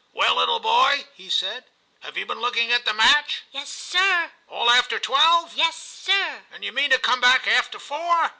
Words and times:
'Well, 0.13 0.33
little 0.37 0.59
boy,' 0.59 1.07
he 1.13 1.29
said,' 1.29 1.65
have 2.01 2.17
you 2.17 2.25
been 2.25 2.39
looking 2.39 2.71
at 2.73 2.85
the 2.85 2.93
match 2.95 3.43
}'* 3.49 3.51
Yes, 3.51 3.69
sir.' 3.71 4.31
* 4.39 4.47
All 4.49 4.71
after 4.71 4.97
twelve?'' 4.97 5.53
Yes, 5.55 5.75
sir.' 5.77 6.41
* 6.47 6.51
And 6.53 6.65
you 6.65 6.71
mean 6.71 6.89
to 6.89 6.97
come 6.97 7.21
back 7.21 7.45
after 7.47 7.77
four 7.77 8.29